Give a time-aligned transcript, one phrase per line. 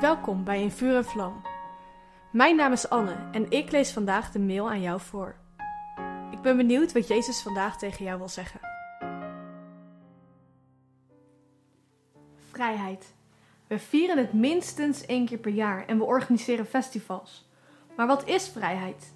[0.00, 1.42] Welkom bij In Vuur en Vlam.
[2.32, 5.36] Mijn naam is Anne en ik lees vandaag de mail aan jou voor.
[6.30, 8.60] Ik ben benieuwd wat Jezus vandaag tegen jou wil zeggen.
[12.50, 13.14] Vrijheid.
[13.66, 17.48] We vieren het minstens één keer per jaar en we organiseren festivals.
[17.96, 19.14] Maar wat is vrijheid?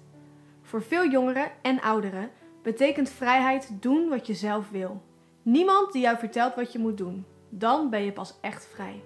[0.61, 2.31] Voor veel jongeren en ouderen
[2.63, 5.01] betekent vrijheid doen wat je zelf wil.
[5.41, 7.25] Niemand die jou vertelt wat je moet doen.
[7.49, 9.01] Dan ben je pas echt vrij.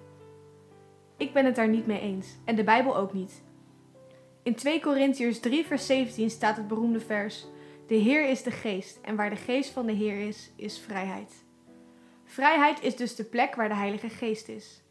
[1.16, 3.42] Ik ben het daar niet mee eens en de Bijbel ook niet.
[4.42, 7.46] In 2 Korintiërs 3 vers 17 staat het beroemde vers:
[7.86, 11.44] De Heer is de geest en waar de geest van de Heer is, is vrijheid.
[12.24, 14.82] Vrijheid is dus de plek waar de Heilige Geest is.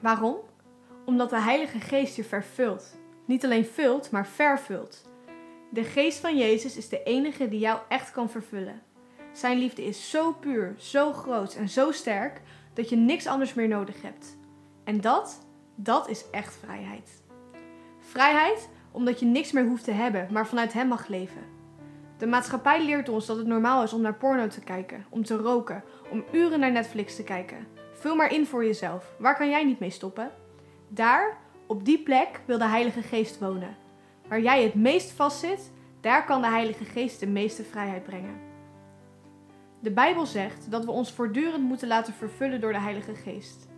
[0.00, 0.36] Waarom?
[1.04, 2.96] Omdat de Heilige Geest je vervult.
[3.24, 5.10] Niet alleen vult, maar vervult.
[5.70, 8.82] De geest van Jezus is de enige die jou echt kan vervullen.
[9.32, 12.40] Zijn liefde is zo puur, zo groot en zo sterk
[12.74, 14.36] dat je niks anders meer nodig hebt.
[14.84, 17.22] En dat, dat is echt vrijheid.
[17.98, 21.42] Vrijheid omdat je niks meer hoeft te hebben, maar vanuit Hem mag leven.
[22.18, 25.36] De maatschappij leert ons dat het normaal is om naar porno te kijken, om te
[25.36, 27.66] roken, om uren naar Netflix te kijken.
[27.92, 29.14] Vul maar in voor jezelf.
[29.18, 30.30] Waar kan jij niet mee stoppen?
[30.88, 33.76] Daar, op die plek, wil de Heilige Geest wonen.
[34.28, 38.40] Waar jij het meest vastzit, daar kan de Heilige Geest de meeste vrijheid brengen.
[39.80, 43.68] De Bijbel zegt dat we ons voortdurend moeten laten vervullen door de Heilige Geest.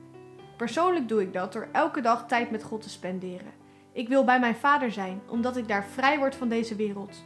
[0.56, 3.52] Persoonlijk doe ik dat door elke dag tijd met God te spenderen.
[3.92, 7.24] Ik wil bij mijn Vader zijn, omdat ik daar vrij word van deze wereld.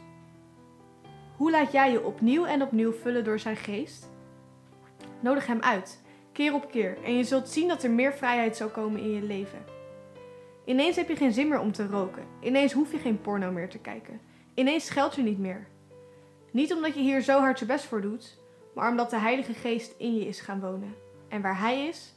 [1.35, 4.09] Hoe laat jij je opnieuw en opnieuw vullen door zijn geest?
[5.19, 8.69] Nodig hem uit, keer op keer, en je zult zien dat er meer vrijheid zal
[8.69, 9.59] komen in je leven.
[10.65, 12.23] Ineens heb je geen zin meer om te roken.
[12.41, 14.21] Ineens hoef je geen porno meer te kijken.
[14.53, 15.67] Ineens scheld je niet meer.
[16.51, 18.37] Niet omdat je hier zo hard je best voor doet,
[18.75, 20.95] maar omdat de Heilige Geest in je is gaan wonen.
[21.27, 22.13] En waar Hij is,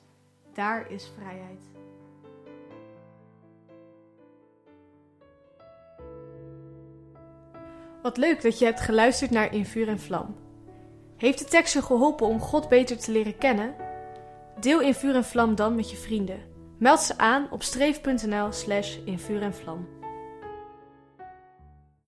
[0.54, 1.60] daar is vrijheid.
[8.02, 10.36] Wat leuk dat je hebt geluisterd naar In Vuur en Vlam.
[11.16, 13.74] Heeft de tekst je geholpen om God beter te leren kennen?
[14.60, 16.50] Deel In Vuur en Vlam dan met je vrienden.
[16.82, 20.01] Meld ze aan op streef.nl slash in vuur en vlam.